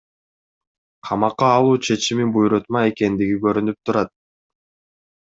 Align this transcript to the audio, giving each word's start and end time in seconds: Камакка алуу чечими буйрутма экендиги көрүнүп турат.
Камакка 1.09 1.49
алуу 1.57 1.75
чечими 1.87 2.25
буйрутма 2.37 2.81
экендиги 2.93 3.35
көрүнүп 3.43 3.77
турат. 3.91 4.13